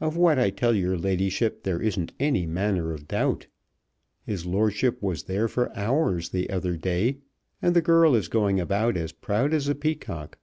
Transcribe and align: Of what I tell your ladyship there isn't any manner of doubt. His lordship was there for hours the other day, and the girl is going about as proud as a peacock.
Of 0.00 0.16
what 0.16 0.36
I 0.36 0.50
tell 0.50 0.74
your 0.74 0.98
ladyship 0.98 1.62
there 1.62 1.80
isn't 1.80 2.12
any 2.18 2.44
manner 2.44 2.92
of 2.92 3.06
doubt. 3.06 3.46
His 4.26 4.44
lordship 4.44 5.00
was 5.00 5.22
there 5.22 5.46
for 5.46 5.72
hours 5.76 6.30
the 6.30 6.50
other 6.50 6.76
day, 6.76 7.18
and 7.62 7.76
the 7.76 7.80
girl 7.80 8.16
is 8.16 8.26
going 8.26 8.58
about 8.58 8.96
as 8.96 9.12
proud 9.12 9.54
as 9.54 9.68
a 9.68 9.76
peacock. 9.76 10.40